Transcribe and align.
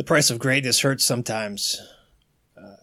The 0.00 0.04
price 0.04 0.30
of 0.30 0.38
greatness 0.38 0.80
hurts 0.80 1.04
sometimes. 1.04 1.78
Uh, 2.56 2.76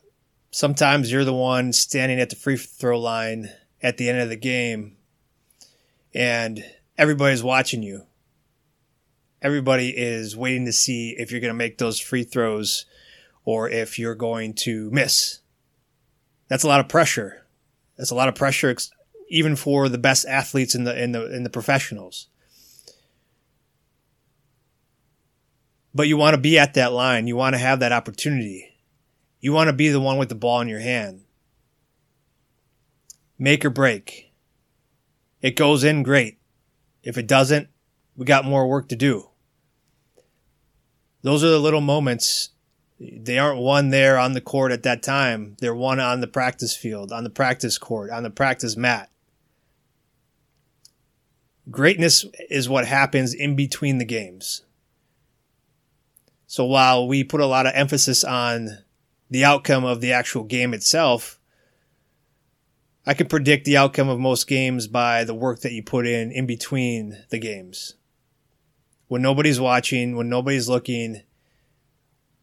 sometimes 0.52 1.12
you're 1.12 1.26
the 1.26 1.34
one 1.34 1.74
standing 1.74 2.20
at 2.20 2.30
the 2.30 2.36
free 2.36 2.58
throw 2.58 3.00
line 3.00 3.50
at 3.82 3.98
the 3.98 4.08
end 4.08 4.20
of 4.20 4.30
the 4.30 4.36
game 4.36 4.98
and 6.14 6.64
everybody's 6.96 7.42
watching 7.42 7.82
you. 7.82 8.04
Everybody 9.42 9.98
is 9.98 10.38
waiting 10.38 10.66
to 10.66 10.72
see 10.72 11.16
if 11.18 11.32
you're 11.32 11.42
going 11.42 11.50
to 11.50 11.58
make 11.58 11.80
those 11.80 12.00
free 12.00 12.24
throws 12.24 12.86
or 13.44 13.68
if 13.68 13.98
you're 13.98 14.14
going 14.14 14.54
to 14.54 14.92
miss. 14.92 15.40
That's 16.50 16.64
a 16.64 16.68
lot 16.68 16.82
of 16.82 16.88
pressure. 16.88 17.48
That's 17.98 18.12
a 18.12 18.16
lot 18.16 18.30
of 18.30 18.36
pressure, 18.36 18.76
even 19.28 19.56
for 19.56 19.90
the 19.90 19.98
best 19.98 20.28
athletes 20.28 20.76
in 20.76 20.84
the 20.84 20.96
in 21.04 21.14
the 21.14 21.36
in 21.36 21.42
the 21.42 21.50
professionals. 21.50 22.28
But 25.98 26.08
you 26.08 26.16
want 26.16 26.36
to 26.36 26.40
be 26.40 26.60
at 26.60 26.76
that 26.76 26.94
line. 26.94 27.26
You 27.26 27.36
want 27.36 27.56
to 27.56 27.58
have 27.60 27.80
that 27.80 27.92
opportunity. 27.92 28.70
You 29.40 29.52
want 29.52 29.70
to 29.70 29.74
be 29.74 29.90
the 29.90 30.00
one 30.00 30.20
with 30.20 30.30
the 30.30 30.36
ball 30.36 30.62
in 30.62 30.68
your 30.68 30.80
hand. 30.80 31.24
Make 33.40 33.66
or 33.66 33.72
break. 33.72 34.32
It 35.42 35.56
goes 35.56 35.84
in 35.84 36.04
great. 36.04 36.38
If 37.02 37.18
it 37.18 37.26
doesn't, 37.26 37.70
we 38.16 38.26
got 38.26 38.46
more 38.46 38.68
work 38.68 38.90
to 38.90 38.96
do. 38.96 39.30
Those 41.24 41.44
are 41.44 41.50
the 41.50 41.58
little 41.58 41.82
moments. 41.82 42.52
They 43.00 43.40
aren't 43.40 43.60
won 43.60 43.90
there 43.90 44.20
on 44.20 44.34
the 44.34 44.42
court 44.42 44.72
at 44.72 44.84
that 44.84 45.02
time. 45.02 45.58
They're 45.62 45.74
won 45.74 46.00
on 46.00 46.22
the 46.22 46.28
practice 46.28 46.78
field, 46.78 47.12
on 47.12 47.24
the 47.24 47.32
practice 47.32 47.80
court, 47.80 48.12
on 48.12 48.22
the 48.22 48.30
practice 48.30 48.78
mat. 48.78 49.10
Greatness 51.72 52.24
is 52.52 52.70
what 52.70 52.86
happens 52.86 53.34
in 53.34 53.56
between 53.56 53.98
the 53.98 54.06
games. 54.06 54.62
So 56.48 56.66
while 56.66 57.06
we 57.06 57.26
put 57.26 57.42
a 57.42 57.46
lot 57.46 57.66
of 57.66 57.74
emphasis 57.76 58.24
on 58.24 58.80
the 59.30 59.44
outcome 59.44 59.84
of 59.84 60.00
the 60.00 60.14
actual 60.14 60.46
game 60.46 60.74
itself, 60.74 61.42
I 63.06 63.14
can 63.14 63.28
predict 63.28 63.66
the 63.66 63.76
outcome 63.76 64.08
of 64.08 64.18
most 64.18 64.48
games 64.48 64.88
by 64.88 65.26
the 65.26 65.34
work 65.34 65.60
that 65.62 65.74
you 65.74 65.84
put 65.84 66.08
in 66.08 66.32
in 66.32 66.46
between 66.46 67.18
the 67.30 67.38
games. 67.38 67.96
When 69.08 69.22
nobody's 69.22 69.60
watching, 69.60 70.16
when 70.16 70.30
nobody's 70.30 70.70
looking, 70.70 71.22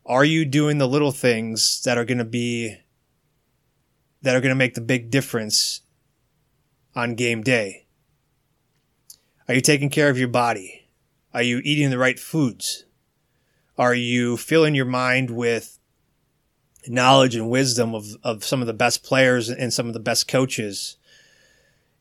are 0.05 0.25
you 0.25 0.45
doing 0.45 0.77
the 0.77 0.89
little 0.89 1.13
things 1.13 1.83
that 1.85 1.97
are 1.97 2.05
going 2.05 2.19
to 2.19 2.25
be 2.25 2.77
that 4.21 4.37
are 4.37 4.41
going 4.41 4.51
to 4.51 4.55
make 4.55 4.75
the 4.75 4.81
big 4.83 5.11
difference 5.11 5.81
on 6.95 7.15
game 7.15 7.43
day? 7.43 7.87
Are 9.49 9.55
you 9.55 9.61
taking 9.63 9.89
care 9.89 10.11
of 10.11 10.19
your 10.19 10.29
body? 10.29 10.89
Are 11.33 11.43
you 11.43 11.63
eating 11.65 11.89
the 11.89 11.99
right 11.99 12.19
foods? 12.19 12.85
Are 13.77 13.95
you 13.95 14.37
filling 14.37 14.75
your 14.75 14.85
mind 14.85 15.31
with 15.31 15.79
knowledge 16.87 17.35
and 17.35 17.51
wisdom 17.51 17.95
of, 17.95 18.07
of 18.23 18.45
some 18.45 18.61
of 18.61 18.67
the 18.67 18.73
best 18.73 19.03
players 19.03 19.49
and 19.49 19.73
some 19.73 19.89
of 19.89 19.95
the 19.95 20.01
best 20.01 20.29
coaches 20.29 20.97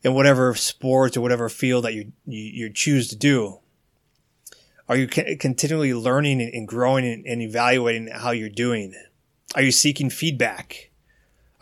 in 0.02 0.14
whatever 0.14 0.54
sport 0.54 1.16
or 1.16 1.20
whatever 1.20 1.48
field 1.48 1.84
that 1.84 1.94
you, 1.94 2.12
you, 2.26 2.42
you 2.42 2.70
choose 2.70 3.08
to 3.08 3.16
do? 3.16 3.58
Are 4.88 4.96
you 4.96 5.08
continually 5.08 5.94
learning 5.94 6.42
and 6.42 6.68
growing 6.68 7.24
and 7.26 7.40
evaluating 7.40 8.08
how 8.08 8.32
you're 8.32 8.50
doing? 8.50 8.94
Are 9.54 9.62
you 9.62 9.72
seeking 9.72 10.10
feedback? 10.10 10.90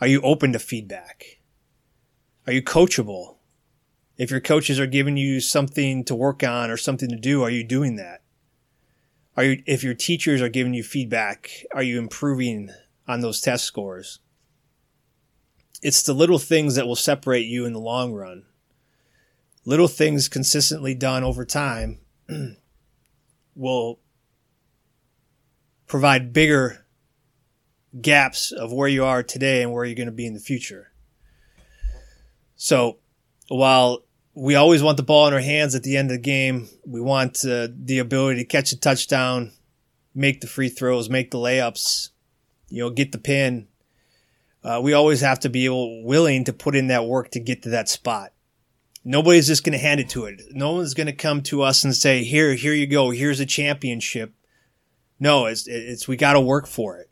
Are 0.01 0.07
you 0.07 0.19
open 0.21 0.51
to 0.51 0.59
feedback? 0.59 1.39
Are 2.45 2.51
you 2.51 2.61
coachable? 2.61 3.37
If 4.17 4.29
your 4.29 4.41
coaches 4.41 4.79
are 4.79 4.87
giving 4.87 5.15
you 5.15 5.39
something 5.39 6.03
to 6.03 6.13
work 6.13 6.43
on 6.43 6.69
or 6.69 6.75
something 6.75 7.09
to 7.09 7.15
do, 7.15 7.41
are 7.43 7.49
you 7.49 7.63
doing 7.63 7.95
that? 7.95 8.22
Are 9.35 9.43
you, 9.43 9.63
if 9.65 9.83
your 9.83 9.95
teachers 9.95 10.41
are 10.41 10.49
giving 10.49 10.73
you 10.73 10.83
feedback, 10.83 11.49
are 11.73 11.83
you 11.83 11.97
improving 11.97 12.69
on 13.07 13.21
those 13.21 13.41
test 13.41 13.65
scores? 13.65 14.19
It's 15.81 16.03
the 16.03 16.13
little 16.13 16.39
things 16.39 16.75
that 16.75 16.87
will 16.87 16.95
separate 16.95 17.45
you 17.45 17.65
in 17.65 17.73
the 17.73 17.79
long 17.79 18.13
run. 18.13 18.45
Little 19.65 19.87
things 19.87 20.27
consistently 20.27 20.93
done 20.93 21.23
over 21.23 21.45
time 21.45 21.99
will 23.55 23.99
provide 25.87 26.33
bigger 26.33 26.85
gaps 27.99 28.51
of 28.51 28.71
where 28.71 28.87
you 28.87 29.03
are 29.05 29.23
today 29.23 29.61
and 29.61 29.71
where 29.71 29.85
you're 29.85 29.95
going 29.95 30.07
to 30.07 30.11
be 30.11 30.25
in 30.25 30.33
the 30.33 30.39
future. 30.39 30.91
So 32.55 32.99
while 33.47 34.03
we 34.35 34.55
always 34.55 34.81
want 34.81 34.97
the 34.97 35.03
ball 35.03 35.27
in 35.27 35.33
our 35.33 35.39
hands 35.39 35.75
at 35.75 35.83
the 35.83 35.95
end 35.95 36.09
of 36.09 36.17
the 36.17 36.21
game. 36.21 36.67
We 36.85 37.01
want 37.01 37.45
uh, 37.45 37.67
the 37.75 37.99
ability 37.99 38.39
to 38.39 38.45
catch 38.45 38.71
a 38.71 38.79
touchdown, 38.79 39.51
make 40.15 40.41
the 40.41 40.47
free 40.47 40.69
throws, 40.69 41.09
make 41.09 41.31
the 41.31 41.37
layups, 41.37 42.09
you 42.69 42.83
know, 42.83 42.89
get 42.89 43.11
the 43.11 43.19
pin. 43.19 43.67
Uh, 44.63 44.79
we 44.81 44.93
always 44.93 45.21
have 45.21 45.41
to 45.41 45.49
be 45.49 45.65
able, 45.65 46.03
willing 46.03 46.45
to 46.45 46.53
put 46.53 46.75
in 46.75 46.87
that 46.87 47.05
work 47.05 47.31
to 47.31 47.39
get 47.39 47.63
to 47.63 47.69
that 47.69 47.89
spot. 47.89 48.31
Nobody's 49.05 49.47
just 49.47 49.63
going 49.65 49.73
to 49.73 49.85
hand 49.85 49.99
it 49.99 50.09
to 50.09 50.25
it. 50.25 50.41
No 50.51 50.71
one's 50.71 50.93
going 50.93 51.07
to 51.07 51.13
come 51.13 51.41
to 51.43 51.61
us 51.61 51.83
and 51.83 51.93
say, 51.93 52.23
"Here, 52.23 52.53
here 52.55 52.73
you 52.73 52.87
go. 52.87 53.09
Here's 53.09 53.41
a 53.41 53.45
championship." 53.45 54.33
No, 55.19 55.45
it's 55.45 55.67
it's 55.67 56.07
we 56.07 56.15
got 56.15 56.33
to 56.33 56.39
work 56.39 56.67
for 56.67 56.97
it. 56.99 57.09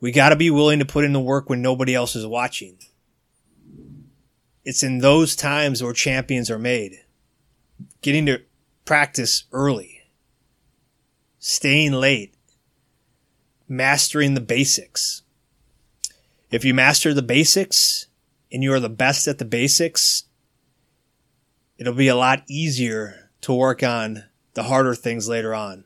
We 0.00 0.12
got 0.12 0.28
to 0.28 0.36
be 0.36 0.50
willing 0.50 0.78
to 0.80 0.84
put 0.84 1.06
in 1.06 1.14
the 1.14 1.20
work 1.20 1.48
when 1.48 1.62
nobody 1.62 1.94
else 1.94 2.14
is 2.14 2.26
watching. 2.26 2.78
It's 4.70 4.84
in 4.84 4.98
those 4.98 5.34
times 5.34 5.82
where 5.82 5.92
champions 5.92 6.48
are 6.48 6.56
made. 6.56 7.00
Getting 8.02 8.26
to 8.26 8.42
practice 8.84 9.42
early, 9.50 10.02
staying 11.40 11.90
late, 11.90 12.36
mastering 13.68 14.34
the 14.34 14.40
basics. 14.40 15.22
If 16.52 16.64
you 16.64 16.72
master 16.72 17.12
the 17.12 17.20
basics 17.20 18.06
and 18.52 18.62
you 18.62 18.72
are 18.72 18.78
the 18.78 18.88
best 18.88 19.26
at 19.26 19.38
the 19.38 19.44
basics, 19.44 20.26
it'll 21.76 21.92
be 21.92 22.06
a 22.06 22.14
lot 22.14 22.44
easier 22.48 23.32
to 23.40 23.52
work 23.52 23.82
on 23.82 24.26
the 24.54 24.62
harder 24.62 24.94
things 24.94 25.28
later 25.28 25.52
on. 25.52 25.82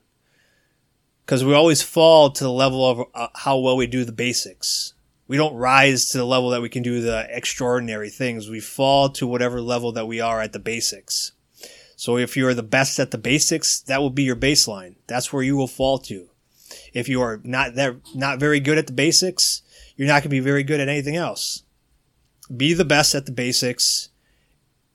Because 1.25 1.43
we 1.43 1.55
always 1.55 1.81
fall 1.81 2.29
to 2.33 2.45
the 2.45 2.53
level 2.53 2.87
of 2.87 3.09
uh, 3.15 3.29
how 3.35 3.57
well 3.57 3.79
we 3.79 3.87
do 3.87 4.05
the 4.05 4.13
basics 4.13 4.93
we 5.27 5.37
don't 5.37 5.55
rise 5.55 6.09
to 6.11 6.19
the 6.19 6.27
level 6.27 6.51
that 6.51 6.63
we 6.63 6.69
can 6.69 6.83
do 6.83 7.01
the 7.01 7.27
extraordinary 7.31 8.11
things. 8.11 8.49
We 8.49 8.61
fall 8.61 9.09
to 9.11 9.27
whatever 9.27 9.61
level 9.61 9.93
that 9.93 10.07
we 10.07 10.21
are 10.21 10.41
at 10.41 10.53
the 10.53 10.59
basics. 10.59 11.33
So 11.97 12.19
if 12.19 12.37
you're 12.37 12.55
the 12.55 12.63
best 12.63 12.99
at 12.99 13.11
the 13.11 13.19
basics, 13.19 13.81
that 13.83 14.01
will 14.01 14.11
be 14.11 14.25
your 14.25 14.37
baseline. 14.37 14.97
That's 15.07 15.33
where 15.33 15.43
you 15.43 15.57
will 15.57 15.69
fall 15.69 15.99
to. 16.01 16.29
If 16.93 17.09
you 17.09 17.21
are 17.23 17.41
not 17.45 17.75
that, 17.77 17.97
not 18.15 18.41
very 18.41 18.61
good 18.61 18.79
at 18.79 18.87
the 18.87 18.93
basics, 18.93 19.63
you're 19.97 20.09
not 20.09 20.15
going 20.15 20.23
to 20.23 20.29
be 20.29 20.41
very 20.41 20.63
good 20.63 20.81
at 20.81 20.89
anything 20.89 21.17
else. 21.17 21.63
Be 22.55 22.75
the 22.75 22.85
best 22.85 23.15
at 23.15 23.27
the 23.27 23.33
basics. 23.33 24.11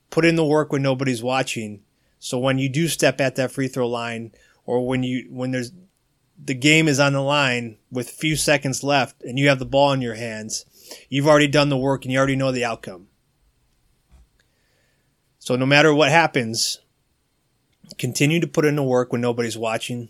Put 0.09 0.25
in 0.25 0.35
the 0.35 0.45
work 0.45 0.71
when 0.71 0.81
nobody's 0.81 1.23
watching. 1.23 1.81
So 2.19 2.37
when 2.37 2.59
you 2.59 2.69
do 2.69 2.87
step 2.87 3.21
at 3.21 3.35
that 3.37 3.51
free 3.51 3.67
throw 3.67 3.87
line 3.87 4.33
or 4.65 4.85
when 4.85 5.03
you, 5.03 5.27
when 5.29 5.51
there's 5.51 5.71
the 6.43 6.53
game 6.53 6.87
is 6.87 6.99
on 6.99 7.13
the 7.13 7.21
line 7.21 7.77
with 7.91 8.09
few 8.09 8.35
seconds 8.35 8.83
left 8.83 9.21
and 9.23 9.37
you 9.37 9.49
have 9.49 9.59
the 9.59 9.65
ball 9.65 9.91
in 9.91 10.01
your 10.01 10.15
hands, 10.15 10.65
you've 11.09 11.27
already 11.27 11.47
done 11.47 11.69
the 11.69 11.77
work 11.77 12.03
and 12.03 12.11
you 12.11 12.17
already 12.17 12.35
know 12.35 12.51
the 12.51 12.65
outcome. 12.65 13.07
So 15.39 15.55
no 15.55 15.65
matter 15.65 15.93
what 15.93 16.11
happens, 16.11 16.79
continue 17.97 18.39
to 18.39 18.47
put 18.47 18.65
in 18.65 18.75
the 18.75 18.83
work 18.83 19.11
when 19.11 19.21
nobody's 19.21 19.57
watching. 19.57 20.09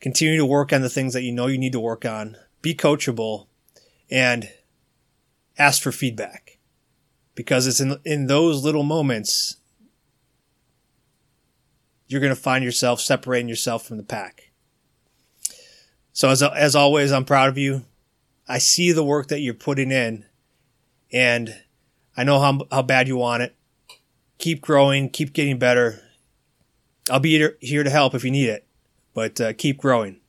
Continue 0.00 0.36
to 0.36 0.46
work 0.46 0.72
on 0.72 0.82
the 0.82 0.90
things 0.90 1.12
that 1.14 1.22
you 1.22 1.32
know 1.32 1.46
you 1.46 1.58
need 1.58 1.72
to 1.72 1.80
work 1.80 2.04
on. 2.04 2.36
Be 2.62 2.74
coachable 2.74 3.46
and 4.10 4.50
ask 5.58 5.82
for 5.82 5.92
feedback 5.92 6.58
because 7.34 7.66
it's 7.66 7.80
in, 7.80 7.98
in 8.04 8.26
those 8.26 8.62
little 8.62 8.82
moments 8.82 9.56
you're 12.08 12.20
going 12.20 12.34
to 12.34 12.40
find 12.40 12.64
yourself 12.64 13.00
separating 13.00 13.48
yourself 13.48 13.84
from 13.84 13.96
the 13.96 14.02
pack. 14.02 14.45
So 16.16 16.30
as, 16.30 16.42
as 16.42 16.74
always, 16.74 17.12
I'm 17.12 17.26
proud 17.26 17.50
of 17.50 17.58
you. 17.58 17.84
I 18.48 18.56
see 18.56 18.90
the 18.90 19.04
work 19.04 19.28
that 19.28 19.40
you're 19.40 19.52
putting 19.52 19.90
in 19.90 20.24
and 21.12 21.54
I 22.16 22.24
know 22.24 22.40
how, 22.40 22.66
how 22.72 22.80
bad 22.80 23.06
you 23.06 23.18
want 23.18 23.42
it. 23.42 23.54
Keep 24.38 24.62
growing, 24.62 25.10
keep 25.10 25.34
getting 25.34 25.58
better. 25.58 26.00
I'll 27.10 27.20
be 27.20 27.50
here 27.60 27.84
to 27.84 27.90
help 27.90 28.14
if 28.14 28.24
you 28.24 28.30
need 28.30 28.48
it, 28.48 28.66
but 29.12 29.38
uh, 29.42 29.52
keep 29.52 29.76
growing. 29.76 30.20